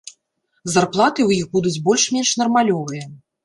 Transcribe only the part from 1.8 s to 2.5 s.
больш-менш